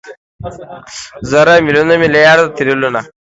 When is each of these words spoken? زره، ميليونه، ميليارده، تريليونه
زره، 1.29 1.53
ميليونه، 1.65 1.95
ميليارده، 2.03 2.49
تريليونه 2.57 3.01